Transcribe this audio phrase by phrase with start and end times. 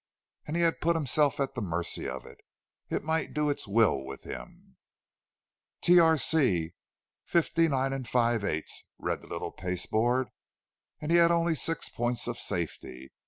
[0.47, 2.39] And he had put himself at the mercy of it;
[2.89, 4.75] it might do its will with him!
[5.83, 6.15] "Tr.
[6.17, 6.73] C.
[7.25, 8.63] 59 5/8"
[8.97, 10.29] read the little pasteboard;
[10.99, 13.11] and he had only six points of safety.